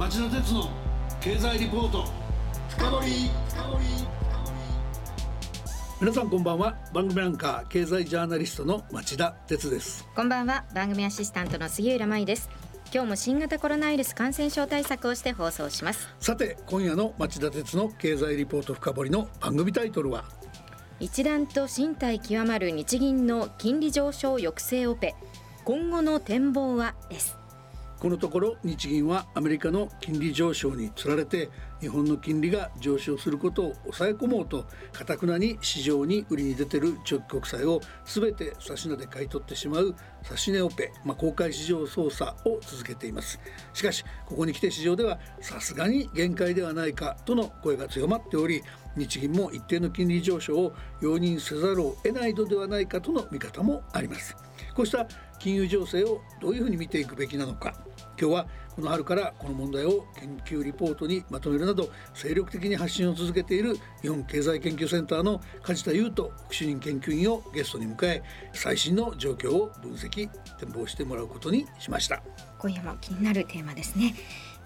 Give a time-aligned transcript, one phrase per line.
[0.00, 0.70] 町田鉄の
[1.20, 2.06] 経済リポート。
[2.70, 3.30] 深掘
[6.00, 6.74] 皆さんこんばんは。
[6.94, 10.08] 番組アンカー経済ジャーナリストの町田鉄です。
[10.16, 10.64] こんばんは。
[10.74, 12.48] 番組アシスタントの杉浦舞です。
[12.94, 16.08] 今日も新型コロナウイルス感染症対策をして放送します。
[16.18, 20.24] さて今夜の町田鉄の経済リポート深掘りの番組タイトルは？
[20.98, 25.14] 一段と身体極まる日銀の金利上昇抑制オペ。
[25.66, 26.94] 今後の展望は？
[27.10, 27.36] です
[28.00, 31.50] このところ日銀はアメリカの金利上昇につられて
[31.82, 43.38] 日本の金利が上昇することを抑え込もうとかたくなに市場に売りに出てる長期国債を全て指し値で買い取ってしまう指値オペ、まあ、公開市場操作を続けています。
[43.74, 48.62] しかしここに来て市場ではさすがに限界ではないかとの声が強まっており
[48.96, 54.34] 日銀も一定の金利上昇を容認せざるを得ないのではないかとの見方もあります。
[54.74, 55.06] こうした
[55.38, 57.89] 金融情勢をどういうふうに見ていくべきなのか。
[58.20, 72.22] 今日はこの春からこの問題を研究リポートにまとめるなど精力的に発信を続けている日本経済研究センターの梶田優斗副主任研究員をゲストに迎え最新の状況を分析展望してもらうことにしました。
[72.58, 74.14] 今夜も気になるテーマですね。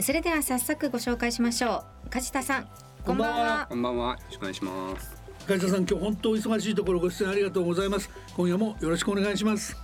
[0.01, 2.11] それでは早速ご紹介しましょう。
[2.11, 2.69] 梶田さん
[3.05, 3.67] こんばんは。
[3.69, 4.15] こんばんは。
[4.15, 5.15] よろしくお願いします。
[5.47, 8.11] 梶田さん今日本当忙しいところご出演ありがとうございます。
[8.37, 9.84] 今夜もよろしくお願いします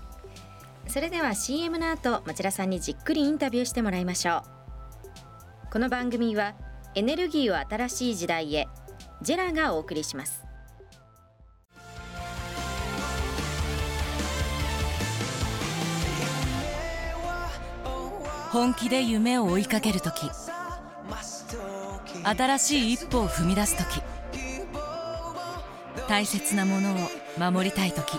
[0.90, 4.38] それでは CM の後町田さんにじっくりインタビューしてもらいましょ
[5.68, 5.72] う。
[5.72, 6.54] この番組は
[6.96, 8.66] エネルギーを新しい時代へ
[9.22, 10.42] ジェラがお送りします。
[18.50, 20.28] 本気で夢を追いかける時
[22.24, 24.02] 新しい一歩を踏み出す時
[26.08, 26.96] 大切なものを
[27.38, 28.18] 守りたい時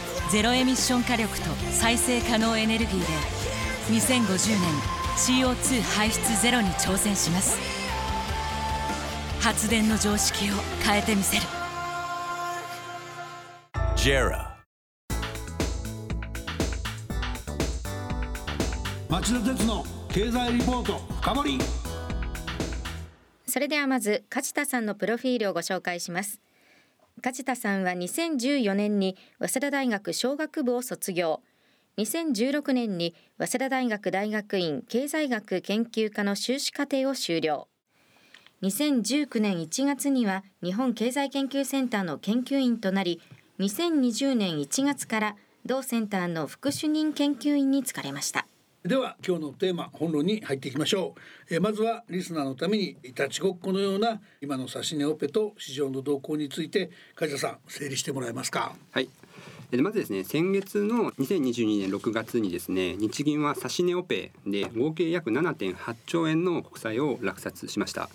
[0.31, 3.05] ゼロエミッション火力と再生可能エネルギーで
[3.99, 4.71] 2050年
[5.17, 7.59] CO2 排出ゼロに挑戦します。
[9.41, 10.53] 発電の常識を
[10.85, 11.43] 変えてみせる。
[13.97, 14.51] JERA.
[19.09, 21.59] 町田鉄の経済リポート深掘り。
[23.47, 26.39] それではまず梶田さんのプロフィールをご紹介します
[27.21, 31.41] 梶田さんは2014年に早稲田大学商学部を卒業。
[31.97, 37.67] 2016年に早稲田大学大学院経済学研究科の修士課程を修了。
[38.63, 43.21] 2019年1月には日本経済研究センターの研究員となり
[43.59, 48.47] 2020年1月から同センターの副主任研究員に就かれました。
[48.85, 51.13] では今日のテーマ本論に入っていきましょ
[51.49, 58.75] う、えー、まずはリスナーのためにいたちごっこのような今の指値オペと市場の動向について梶田さん整理してもらえますか？
[58.89, 59.07] はい。
[59.69, 68.09] でまずですね先月の2022年6月にですね日銀は指値オペで合計約7.8兆円の国債を落札しました。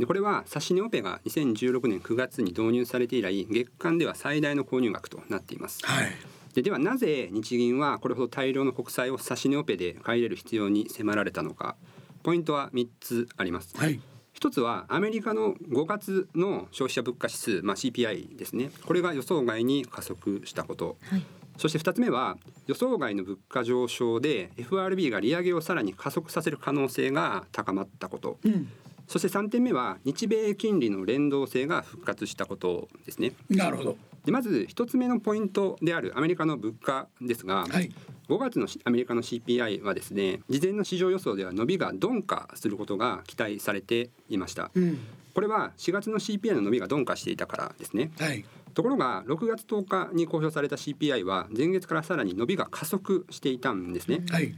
[0.00, 11.76] でこれは指値オペが2016年9月に導入されて以来月間では最大の購入額となっています、はいでではなぜ日銀はこれほど大量の国債を指値オペで買い入れる必要に迫られたのか？
[12.24, 13.78] ポイントは3つあります。
[13.78, 14.00] はい。
[14.32, 18.72] 一つはアメリカの5月の消費者物価指数、まあ、CPI ですね。
[18.84, 21.22] これが予想外に加速したこと、はい、
[21.58, 22.36] そして2つ目は
[22.66, 28.68] 予想外の物価上昇で FRB が利上げをさらに加速させる可能性が高まったこと、うん、
[29.06, 33.34] そして3点目は日米金利の連動性が復活したことですね。
[33.48, 33.96] なるほど
[34.28, 37.90] でまず一つ目のポイントであるアメリカの物価ですが、はい、
[38.28, 44.98] 5月のアメリカの CPI はですね事前の市場予想では伸びが鈍化することが期待されていました、うん、
[45.32, 48.44] これは4月の CPI の伸びが鈍化していたからですね、はい、
[48.74, 54.54] ところが6月10日に公表された CPI は前月からさらに伸びが加速していたんですね、はい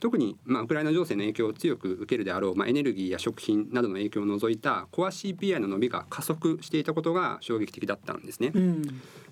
[0.00, 8.52] 特に、まあ、ウクライナ情勢の影響を強く受けるであろう、まあ、エネルギーや食品などの影響を除いたコア CPI の伸びが加速していたことが衝撃的だったんですね。
[8.54, 8.82] うん、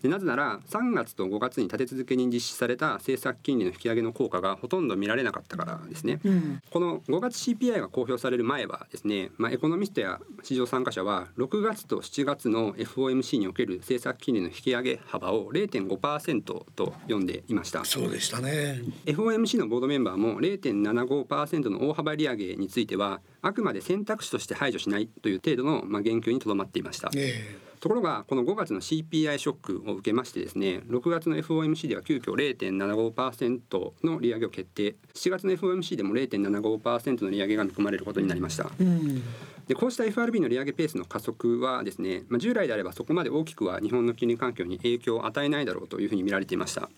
[0.02, 6.20] でなぜなら3月と5月に立て続けに実施された政策金利の引き上げの効果がほとんど見られなかったからですね。
[6.24, 17.84] うん、この5月 CPI が公表される前はですね、まあ、エコノミストや市場参加者は6月と7月の FOMC における政策金利の引き上げ幅を0.5%と読んでいました。
[17.84, 27.10] そうでしたね FOMC のボードメンバーも0 0.75%の大幅利上げについてはあくまで選択肢として排除しないという程度のまあ言及にとどまっていました。
[27.14, 38.70] えーところがこの5月の CPI ショックを受けましてですね6月の FOMC では急遽0.75%の利上げを決定7月の FOMC でも0.75%の利上げが見込まれることになりました。
[38.80, 39.22] うん
[39.66, 46.88] でこうした FRB の利上げペースの加速はですね、まあ、従来であればそこまで大きくは日本の金利環境に影響を与えないだろうというふうに見られていました。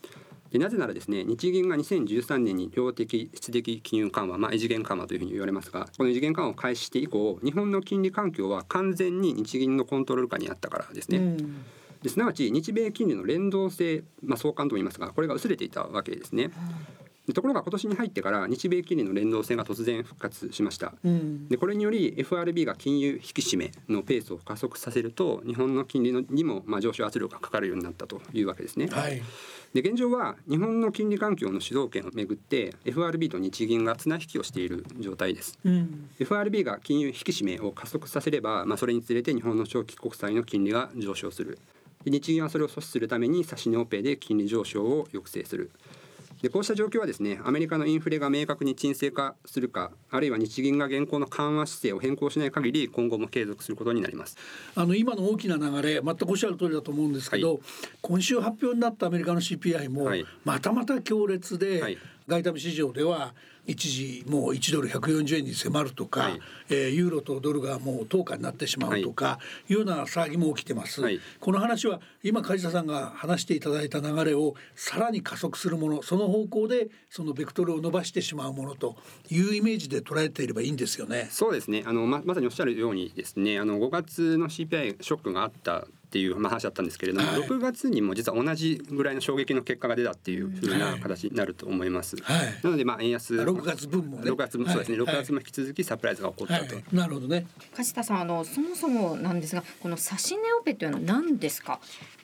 [0.51, 11.19] でなぜならですね日銀が2013年に量的質的金融緩和、まあ、異次元緩和というふうに言われますがこの異次元緩和を開始して以降日本の金利環境は完全に日銀のコントロール下にあったからですね。
[11.19, 11.65] うん
[12.03, 16.51] ですなわち日米金利の連動性、まあ、相関とも言いますがこれが薄れていたわけですね。
[17.35, 28.89] ところが今年に入ってから日米金利の連動性が突然復活しました、うん、でこれにより FRB が金融引き締めのペースを加速させると日本の金利のにもまあ上昇圧力がかかるようになったというわけですね。
[28.89, 29.23] はい、
[29.75, 41.59] で現状は日本の金利環境の主導権をめぐって FRB と日銀が綱引きをしている状態です、うん、FRB が金融引き締めを加速させれば、まあ、それにつれて日本の長期国債の金利が上昇する。
[42.05, 45.71] 日銀はそれを阻止するために指値オペで金利上昇を抑制する
[46.43, 54.37] でこうした状況はですねアメリカのインフレが明確に沈静化するかあるいは日銀が現行の緩和姿勢を変更しない限り今後も継続することになります。
[54.75, 57.61] あの今の大きな流れ全くおっしゃる通りだと思うんですけど、はい、
[58.01, 60.09] 今週発表になったアメリカの CPI も
[60.45, 61.99] またまた強烈で、はい
[62.29, 63.35] 外為市場では
[63.67, 66.41] 一時もう1ドル140円に迫るとか、はい、
[66.71, 69.39] えー、ユーロとドルがもう等価になってしまうとか、は
[69.69, 78.97] い、いうような騒ぎも起きてます、はい、この話は今梶田さんが話していただいた流れをさらに加速するものその方向でそのベクトルを伸ばしてしまうものと
[79.31, 81.29] いうイメージで捉えていればいいんですよね。
[81.31, 81.83] そうですね。
[81.87, 83.59] あのままさにおっしゃるようにですね。
[83.59, 92.17] あの5月の CPI ショックがあったっていう話だったんですけれども、はい、6月にも実は同じぐらいの衝撃の結果が出たっていうふうな形になると思います。
[92.23, 96.77] はい、なのでまあ円安6月分もね6月もそうですね、はい、6月も引き続きサプライズが起こったと。
[96.97, 97.47] なるほどね。
[97.77, 101.79] 梶田さんあのそもそもなんですがこの指値オペというのは何ですか？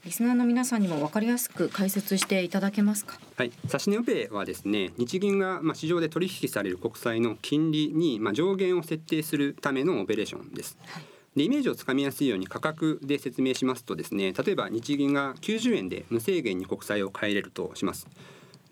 [0.06, 3.19] リスナーの皆さんにも分かりやすく解説していただけますか？
[3.36, 10.78] はい、指値オペはですね、日銀がまあ市場で取引される国債の金利にまあ上限を設定するためのオペレーションです。
[10.86, 11.04] はい
[11.36, 18.06] でイメージをつかみやすいように価格で説明しますとですね例えば日銀が90円で無制限に国債を買えれるとします。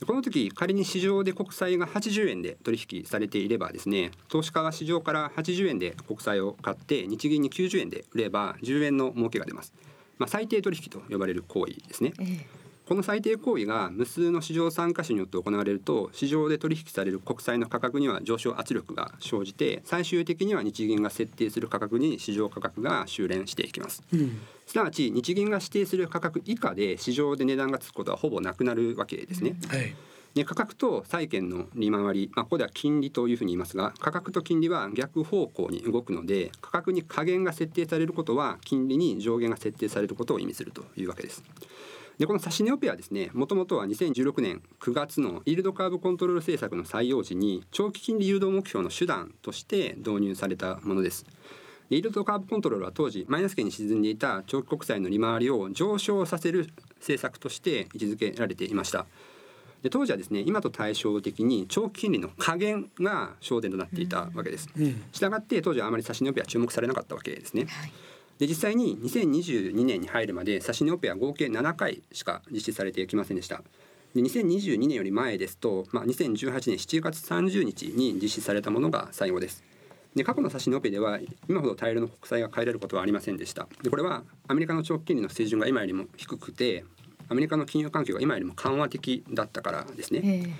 [0.07, 9.73] この時仮に市場で国債が80円で取引されていればですね投資家は市場から80円で国債を買って日銀に90円で売れば10円の儲けが出ます、
[10.19, 29.69] まあ、最低取引と呼ばれる行為ですね、えーこの最低行為が無数の市場参加者によって行われると市場で取引される国債の価格には上昇圧力が生じて最終的には日銀が設定する価格に市場価格が修練していきます、うん、すなわち日銀が指定する価格以下で市場で値段がつくことはほぼなくなるわけですね、うん。
[29.69, 29.95] はい。
[30.35, 41.43] で価格と債券の利回り、まあ、ここでは金利というふうに言いますが価格と金利は逆方向に動くので価格に下限が設定されることは金利に上限が設定されることを意味するというわけです。
[42.23, 51.27] でこの指値オペはですねもともとは2016年9月のイールドカーブコントロール政策の採用時に長期金利誘導目標の手段として導入されたものです。
[51.91, 56.69] イールドカーブコントロールは当時マイナス圏に沈んでいた長期国債の利回りを上昇させる
[57.01, 59.07] 政策として位置づけられていました。
[59.83, 64.69] で当時はですね今と対照的に長期金利の下限が焦点となっていたわけです。
[65.11, 67.65] したがって当時はあまり指値オペは注目されなかったわけですね。
[67.65, 67.93] はい
[68.43, 73.63] で実際に2022年に入るまで指値オペは合計7回しか実施されてきませんでした。
[74.17, 79.63] で2022年より前ですと、まあ、2018年7月30日に実施されたものが最後です。
[80.17, 83.69] で過去の指値オペでは今ほど大量の国債が買えれることはありませんでした。
[83.81, 86.85] でこれはアメリカの長期金利の水準が今よりも低くて
[87.29, 90.59] アメリカの金融環境が今よりも緩和的だったからですね。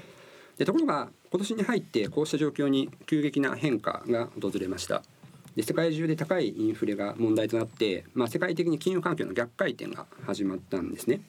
[0.57, 5.03] でところが今年に入ってこうした状況に急激な変化が訪れました。
[5.57, 11.21] で世界中で高いインフレが問題となって、まあ、世界的に金融環境の逆回転が始まったんですね。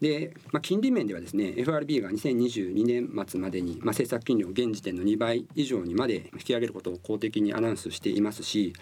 [0.00, 8.72] で、まあ、金利面ではですね FRB が2022年末までに、まあ、政策金利を現時点の2倍以上にまで引き上げることを公的にアナウンスしていますし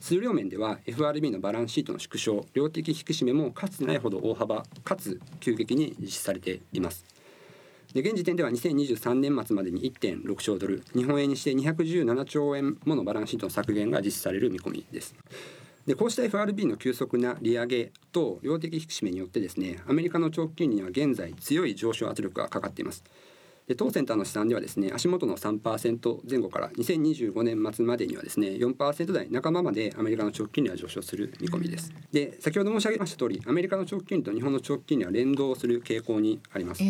[0.00, 7.13] 数量面では FRB のバランスシートの縮小量的引き締めもかつてないほど大幅かつ急激に実施されています。
[7.94, 15.14] で現時点では2023年末までに1.6兆ドル日本円にして217兆円ものバランスシートの削減が実施される見込みです。
[15.86, 23.04] でこうした FRB の急速な利上げと量的引き締めによってですねアメリカの長期金利には現在強い上昇圧力がかかっています。
[23.68, 31.92] で当センターの試算ではですね足元の3%前後から2025年末までにはですね4%台半ばまでアメリカの長期金利は上昇する見込みです。
[32.10, 36.82] で先ほど申し上げました通りアメリカの長期金利と日本の長期金利は連動する傾向にあります。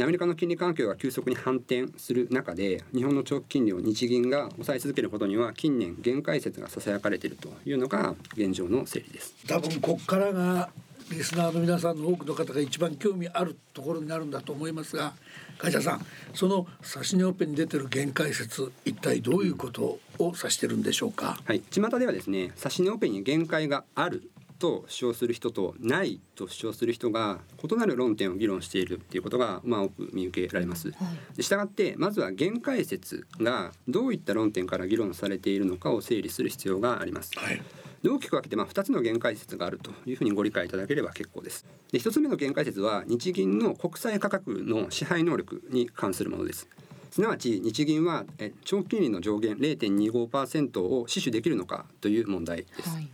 [0.00, 9.34] アメリカの金利環境が急速に反転する中で日本の長期金利を日銀が抑え続けることには近年限界説がささやかれているというのが現状の整理です。
[9.46, 10.70] 多分ここからが
[11.10, 15.12] リスナーの皆さんの多くの方が一番興味あるところになるんだと思いますが
[15.58, 21.38] 会社さんその指値オペに出てる限界説一体どういうことを指してるんでしょうか？
[21.44, 21.60] はい。
[21.70, 24.30] 巷ではですね指値オペに限界がある
[24.64, 30.94] と主張する人とないと主張する人が異なる論点を議論しているっていうことがまあ多く見受けられます。
[31.38, 37.32] したがってまずは限界説がどういった論点から議論されているのかを整理する必要があります。
[37.36, 37.62] はい
[38.06, 41.66] 大きく分けてまあ2つの限界説があるというふうにご理解いただければ結構です。
[41.90, 46.68] で1つ目の限界説は日銀の国債価格の支配能力に関するものです。
[47.10, 48.24] すなわち日銀は
[48.64, 52.90] 長期金利の上限0.25%を死守できるのかという問題です。
[52.90, 53.08] はい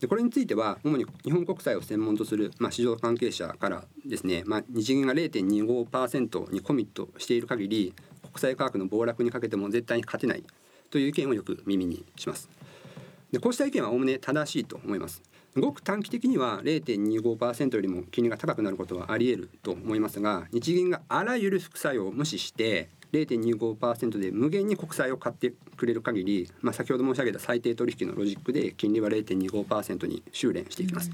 [0.00, 10.44] でこれについては主に日本国債を専門とする、まあ、市場関係者からですね、まあ、日銀が0.25%にコミットしている限り国債価格の暴落にかけても絶対に勝てない
[10.90, 12.48] という意見をよく耳にします。
[13.32, 15.22] でこうした意見はおおむね正しいと思います。
[15.60, 22.90] ごく短期的には0.25%よりも金利が高くなることはあり得ると思いますが日銀があらゆる副作用を無視して
[23.24, 31.10] 0.25%で無限に国債を買ってくれる限り、まあ、先ほど申し上げた最低取引のロジックで金利は0.25%に修練していきます。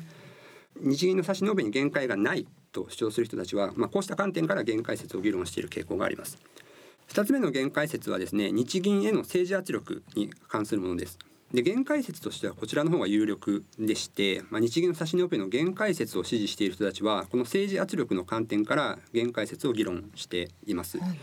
[0.81, 6.39] うん、日銀の指し延べに限界がないと主張する人たちは、まあ、こうした観点から限界説を議論している傾向があります。
[7.09, 11.19] 2つ目の限界説はですね日銀への政治圧力に関するものです。
[11.53, 20.99] で限界説としてはこちらの方が有力でして、まあ、日銀の指し値オペの限界説を支持している人たちはこの政治圧力の観点から限界説を議論しています。
[20.99, 21.19] はい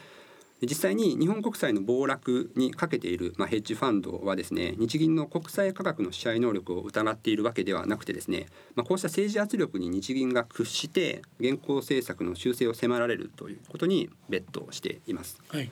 [0.62, 15.42] 実際に日本国債の暴落にかけている、まあ、ヘッジファンドはですね日銀の国債価格の支配能力を疑っているわけではなくてですね、まあ、こうした政治圧力に日銀が屈して現行政策の修正を迫られるということにベットしています。
[15.48, 15.72] はい。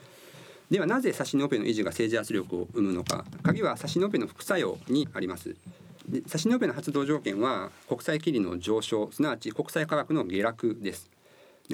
[0.70, 3.24] ではなぜ指値オペの維持が政治圧力を生むのか。
[3.42, 5.56] 鍵は指値オペの副作用にあります。
[6.08, 11.10] で指値オペの発動条件は国債金利の上昇すなわち国債価格の下落です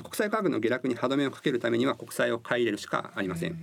[0.02, 3.56] 国債価格の下落に歯止めをかけるためには国債を買い入れるしかありません。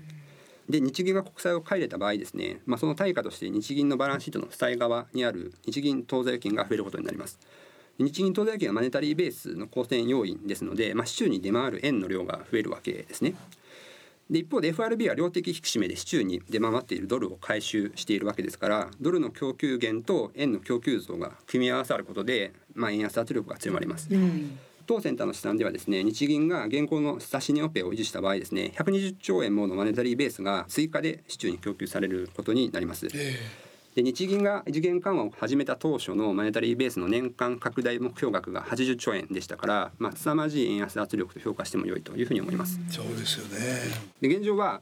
[0.70, 7.40] で日銀が国債を買い入れた場合ですね、まあ、その対価として日銀のバランスシートの負債側にある日銀当座預金が増えることになります。
[7.98, 13.36] 日銀当座預金はマネタリーベースの構成要因ですので、まあ、市中に出回る円の量が増えるわけですね。
[14.30, 24.08] で一方で FRB は量的引き締めで市中に出回っているドルを回収しているわけですからドルの供給源と円の供給増が組み合わさることで、まあ、円安圧力が強まります。
[24.10, 33.08] うん当センターの試算ではですね日銀が現行の指値オペを維持した場合ですね120兆円ものマネタリーベースが追加で市中に供給されることになります。
[33.96, 42.80] で日銀が異次元緩和を始めた当初のマネタリーベースの年間拡大目標額が80兆円でしたから、まあ、凄まじい円安圧力と評価しても良いというふうに思います。
[42.90, 43.58] そうですよね
[44.22, 44.80] で現状は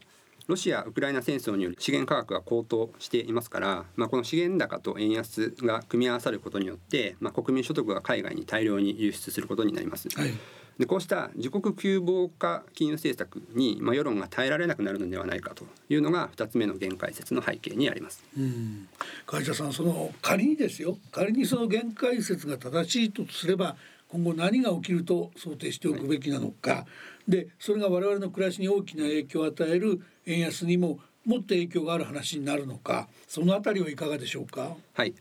[0.50, 10.08] ロシア・ウクライナ戦争による資源価格が高騰していますから、まあ、この資源高と円安が組み合わさることによって、まあ、国民所得が海外に大量に輸出することになります。
[10.14, 10.30] はい
[10.78, 18.24] でこうした自国急防化金融政策に、まあ、世論が耐えられなくなるのではないかというのが2つ目の限界説の背景にあります。
[18.34, 18.88] うん
[19.26, 23.76] 会社さんその仮にですよ仮にその限界説が正しいとすれば
[24.12, 26.86] 今後何が起きると想定しておくべきなのか、は
[27.28, 34.74] い、でそれが我々の暮らしに大きな影響を与える円安にももっと影響がある話になるのかそのあたりはいかがでしょうか？
[34.94, 35.14] はい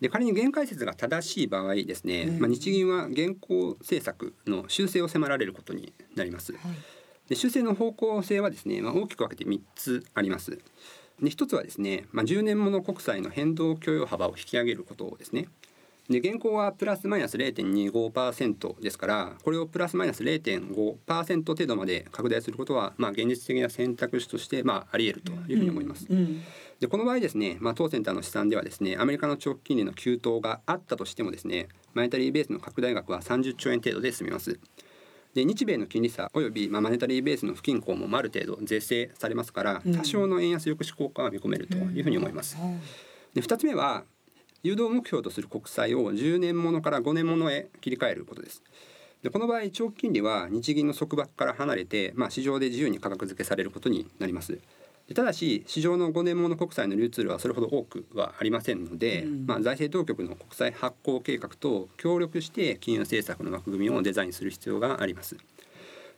[0.00, 6.52] で仮に限界説が正しい場合ですね、まあ、日銀は現行政策の修正を迫られることになります。
[6.52, 6.60] はい、
[7.28, 10.50] で修正の方向性はですね、まあ、大きく分けて3つあります。
[10.50, 15.46] で1つはですね、まあ、10年もの国債の変動許容幅を引き上げることですね。
[16.08, 26.06] で現行はプラスマイナス0.25%ですからこれをプラスマイナス0.5%程度まで拡大することは、まあ、現実的な選択肢として、まあ、あり得るというふうに思います。
[26.10, 26.42] うんうん
[26.80, 34.58] でこの場合ですね、まあ、当センターの試算ではですねアメリカの長期金利の急騰があったとしてもですねマネタリーベースの拡大額は30兆円程度で済みます。
[35.34, 42.56] で日米の金利差および、まあ、マネタリーベースの不均衡もある程度是正されますから多少の円安抑止効果は見込めるというふうに思います。
[43.32, 44.04] で2つ目は
[44.64, 48.62] 誘導目標とする国債を10年ものから5年ものへ切り替えることです。
[49.22, 54.58] でこの場合長期金利は日銀の束縛から離れて、まあ、市場で自由に価格付けされることになります。
[55.14, 65.36] ただし市場の5年もの国債の流通量はそれほど多くはありませんので、うん、まあ、財政当局の国債発行計画と協力して金融政策の枠組みをデザインする必要があります。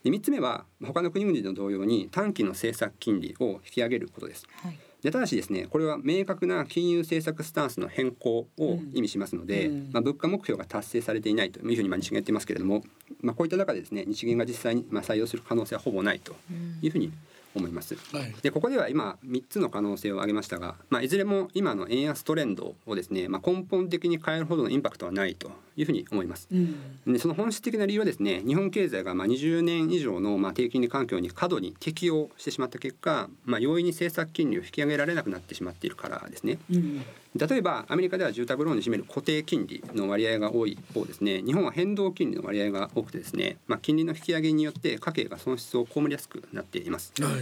[0.03, 4.45] で3つ目は他の国々と同様に短期の政策金利を引き上げることです。
[4.61, 12.83] はい、でただしですねこれは明確な金融政策スタンスの変更を意味しますので、うん、まあ、物価目標が達成されていないというふうにまあ日銀が言ってますけれども、
[13.21, 16.35] まあ、こういった中でですね日銀が実際にまあ採用する可能性はほぼないと
[16.81, 17.13] いうふうに
[17.55, 17.95] 思います。
[17.95, 26.47] はい、でここでは今3つの可能性を挙げましたが、まあ、いずれも今の円安トレンドをですね、まあ、根本的に変えるほどのインパクトはないというふうに思います。
[26.51, 36.57] うん、でその本質的な理由はですね日本経済がまあ20年以上のまあ低金利環境に過度に適応してしまった結果、まあ、容易に政策金利を引き上げられなくなってしまっているからですね。
[36.71, 37.01] うん
[37.37, 47.13] 例えばアメリカでは住宅ローンに占める固定金利の割合が多い一方ですね日本は変動金利の割合が多くてですね、まあ、金利の引き上げによって家計が損失を被りやすくなっています。
[47.21, 47.33] はい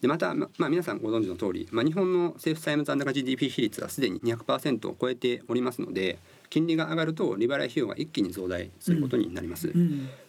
[0.00, 6.18] でまた、まあ、皆さんご存知の通り、まあ、日本の政府債務残高 GDP 比率はすでに200%を超えておりますので
[6.50, 9.72] 金利が上がると利払い費用が一気に増大することになります。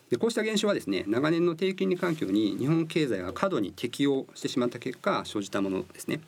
[0.10, 6.22] でこうした現象はですね長年の低金利環境に日本経済が過度に適応してしまった結果生じたものですね。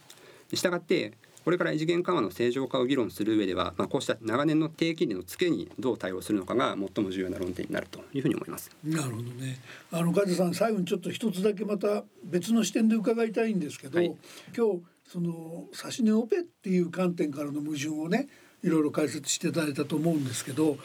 [0.54, 8.72] したがってこれから異次元緩和の正常化を議論する上では、まあ、こうした長年の低金利の付けにどう対応するのかが最も重要な論点になるというふうに思います。
[8.84, 9.60] なるほどね。
[9.92, 14.16] あの梶さん最後にちょっと一つだけまた別の視点で伺いたいんですけど、はい、
[14.56, 18.30] 今日その指値オペっていう観点からの矛盾をね
[18.64, 20.78] いろいろ解説していただいたと思うんですけど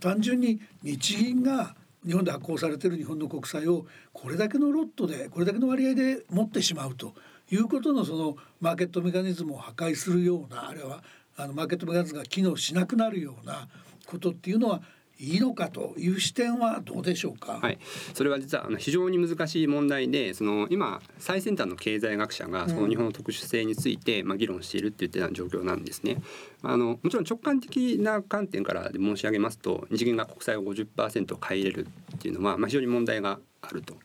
[0.00, 7.14] 単純に日銀が日本で発行されている日本の国債をこれだけのロットでこれだけの割合で持ってしまうと
[7.50, 11.02] いうことのそのマーケットメカニズムを破壊するようなあるいは
[11.36, 13.68] あのマーケットメカニズムが機能しなくなるような
[14.06, 14.82] ことっていうのは
[15.18, 17.58] いいのかという視点はどうでしょうか？
[17.62, 17.78] はい、
[18.14, 26.22] それは実はあの非常に難しい問題で、その今最先端の経済学者がその日本の特殊性についてまあ議論しているっていった状況なんですね。
[26.62, 33.96] あのもちろん直感的な観点からで申し上げますと、日銀が国債を50%買い入れるっていうのはまあ非常に問題があると。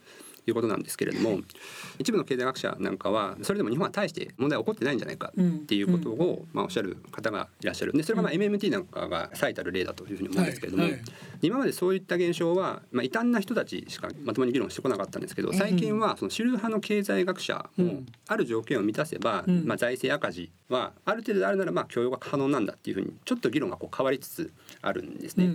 [0.48, 1.40] いうことなんですけれども
[2.00, 10.86] 一部の経済学者なんかはそれでも日本は大して問題は起こってないんじゃないかっていうことを、まあ、おっしゃる方がいらっしゃるんでそれがまあ MMT なんかが最たる例だというふうに思うんですけれども、
[11.42, 25.52] 今までそういった現象は、まあ、異端な人たちしかまともに議論してこなかったんですけど最近はその主流派の経済学者もある条件を満たせば、まあ、財政赤字はある程度であるならまあ許容が可能なんだっていうふうにちょっと議論がこう変わりつつあるんですね。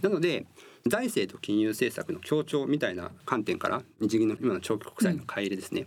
[0.00, 0.46] なので
[0.86, 5.86] 財政と金融政策の協調みたいな観点から日銀の今の長期国債の買い入れですね、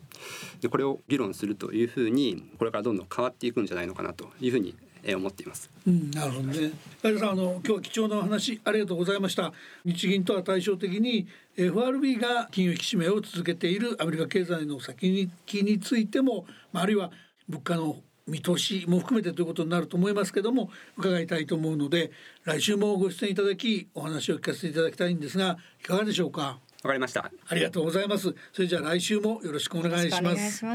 [0.61, 4.75] でこれを議論するというふうにこれからどんどん変わっていくんじゃないのかなというふうに
[5.13, 5.69] 思っています。
[5.85, 6.71] うん、なるほどね。
[7.03, 9.53] 有さんあの今日貴重なお話ありがとうございました。
[9.83, 11.27] 日銀とは対照的に
[11.57, 17.11] FRB が金融引き締めを続けているアメリカ経済の先行きについても、まああるいは
[17.47, 22.11] 物価の見通しも含めてということになると思いますけども伺いたいと思うので
[22.43, 26.41] 来週もご出演いただきお話を聞かせていただきたいんですがいかがでしょうか？
[26.41, 27.31] わかりました。
[27.47, 28.35] ありがとうございます。
[28.53, 30.65] それじゃあ来週もよろしくお願いします。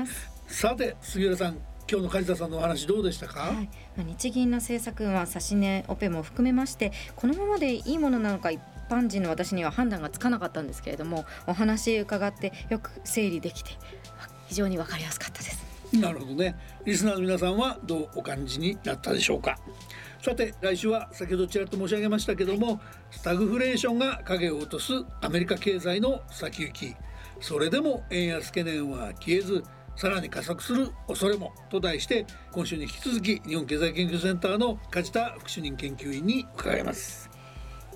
[0.46, 1.58] さて杉浦さん
[1.90, 13.72] 今日の梶田さんのお話どうでしたか、はい、日銀の政策は指値オペも含めましてこのままでいいものなのか一般人の私には判断がつかなかったんですけれどもお話伺ってよく整理できて
[14.46, 16.56] 非常にわかりやすかったですなるほどね。
[16.84, 19.58] リスナーの皆さんはどうお感じになったでしょうか。
[20.22, 22.78] さて来週は先ほどちらっと申し上げましたけども
[23.10, 26.94] スタグフレーションが影を落とすアメリカ経済の先行き。
[27.40, 29.64] それでも円安懸念は消えず
[29.96, 37.39] さらに加速する恐れもと題して今週に引き続き日本経済研究センターの梶田副主任研究員に伺います。